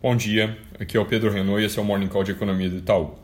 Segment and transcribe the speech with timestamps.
[0.00, 2.70] Bom dia, aqui é o Pedro Renault e esse é o Morning Call de Economia
[2.70, 3.18] do Itaú.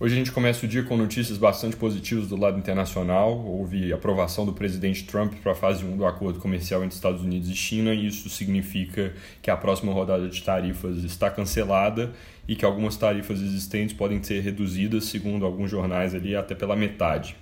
[0.00, 3.44] Hoje a gente começa o dia com notícias bastante positivas do lado internacional.
[3.44, 7.50] Houve aprovação do presidente Trump para a fase 1 do acordo comercial entre Estados Unidos
[7.50, 12.14] e China, e isso significa que a próxima rodada de tarifas está cancelada
[12.48, 17.36] e que algumas tarifas existentes podem ser reduzidas, segundo alguns jornais ali, até pela metade.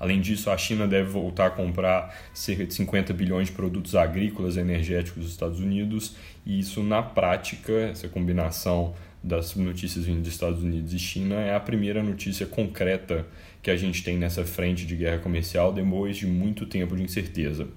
[0.00, 4.56] Além disso, a China deve voltar a comprar cerca de 50 bilhões de produtos agrícolas
[4.56, 10.32] e energéticos dos Estados Unidos, e isso, na prática, essa combinação das notícias vindo dos
[10.32, 13.26] Estados Unidos e China é a primeira notícia concreta
[13.62, 17.68] que a gente tem nessa frente de guerra comercial depois de muito tempo de incerteza.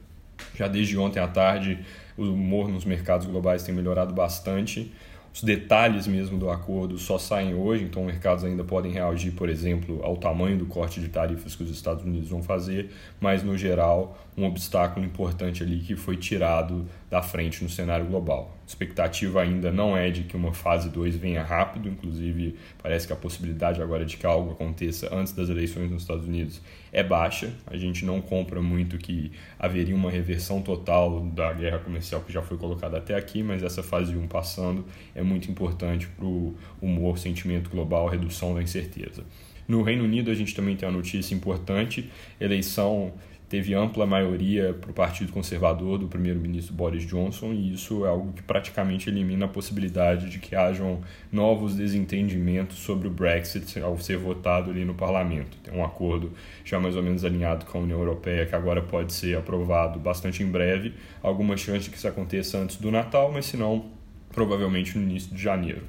[0.55, 1.79] Já desde ontem à tarde,
[2.17, 4.91] o humor nos mercados globais tem melhorado bastante.
[5.33, 9.99] Os detalhes mesmo do acordo só saem hoje, então mercados ainda podem reagir, por exemplo,
[10.03, 14.15] ao tamanho do corte de tarifas que os Estados Unidos vão fazer, mas no geral,
[14.37, 18.55] um obstáculo importante ali que foi tirado da frente no cenário global.
[18.63, 23.13] A expectativa ainda não é de que uma fase 2 venha rápido, inclusive parece que
[23.13, 27.51] a possibilidade agora de que algo aconteça antes das eleições nos Estados Unidos é baixa.
[27.67, 32.41] A gente não compra muito que haveria uma reversão total da guerra comercial que já
[32.41, 37.17] foi colocada até aqui, mas essa fase 1 passando é muito importante para o humor,
[37.17, 39.23] sentimento global, redução da incerteza.
[39.67, 43.13] No Reino Unido, a gente também tem uma notícia importante: eleição
[43.53, 48.33] teve ampla maioria para o Partido Conservador do primeiro-ministro Boris Johnson, e isso é algo
[48.33, 51.01] que praticamente elimina a possibilidade de que hajam
[51.31, 55.55] novos desentendimentos sobre o Brexit ao ser votado ali no parlamento.
[55.63, 56.31] Tem um acordo
[56.65, 60.41] já mais ou menos alinhado com a União Europeia que agora pode ser aprovado bastante
[60.41, 60.95] em breve.
[61.21, 63.85] Alguma chance de que isso aconteça antes do Natal, mas se não,
[64.33, 65.83] provavelmente no início de janeiro.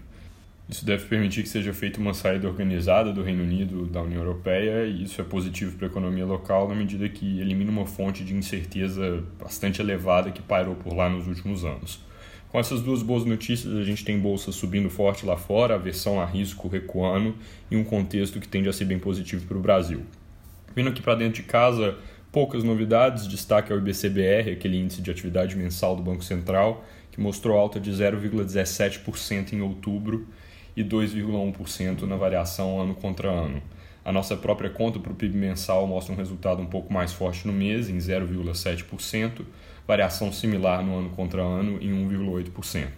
[0.68, 4.86] Isso deve permitir que seja feita uma saída organizada do Reino Unido da União Europeia,
[4.86, 8.34] e isso é positivo para a economia local na medida que elimina uma fonte de
[8.34, 12.00] incerteza bastante elevada que pairou por lá nos últimos anos.
[12.48, 16.20] Com essas duas boas notícias, a gente tem bolsa subindo forte lá fora, a versão
[16.20, 17.34] a risco recuando
[17.70, 20.02] e um contexto que tende a ser bem positivo para o Brasil.
[20.74, 21.98] Vindo aqui para dentro de casa,
[22.32, 26.84] poucas novidades, destaque ao IBCBR, aquele índice de atividade mensal do Banco Central,
[27.14, 30.26] que mostrou alta de 0,17% em outubro
[30.76, 33.62] e 2,1% na variação ano contra ano.
[34.04, 37.46] A nossa própria conta para o PIB mensal mostra um resultado um pouco mais forte
[37.46, 39.42] no mês, em 0,7%,
[39.86, 42.88] variação similar no ano contra ano, em 1,8%.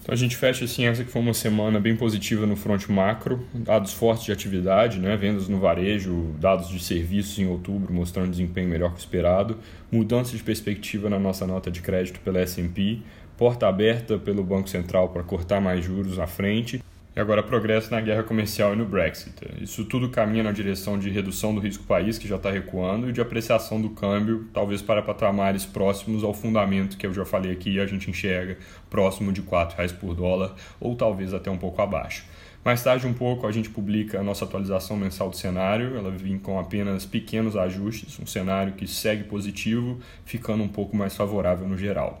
[0.00, 3.44] Então a gente fecha assim, essa que foi uma semana bem positiva no front macro,
[3.52, 5.16] dados fortes de atividade, né?
[5.16, 9.58] vendas no varejo, dados de serviços em outubro mostrando desempenho melhor que o esperado,
[9.90, 13.02] mudança de perspectiva na nossa nota de crédito pela S&P,
[13.38, 16.82] porta aberta pelo Banco Central para cortar mais juros à frente
[17.14, 19.32] e agora progresso na guerra comercial e no Brexit.
[19.60, 23.12] Isso tudo caminha na direção de redução do risco país, que já está recuando, e
[23.12, 27.78] de apreciação do câmbio, talvez para patamares próximos ao fundamento que eu já falei aqui,
[27.78, 28.58] a gente enxerga
[28.90, 29.46] próximo de R$
[29.76, 32.24] reais por dólar, ou talvez até um pouco abaixo.
[32.64, 35.96] Mais tarde, um pouco, a gente publica a nossa atualização mensal do cenário.
[35.96, 41.16] Ela vem com apenas pequenos ajustes, um cenário que segue positivo, ficando um pouco mais
[41.16, 42.20] favorável no geral.